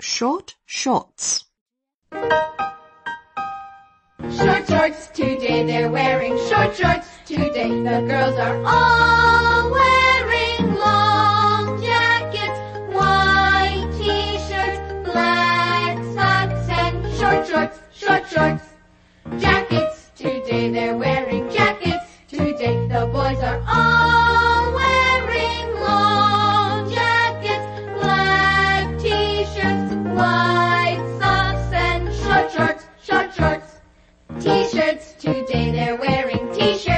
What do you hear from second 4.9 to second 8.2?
today, they're wearing short shorts today. The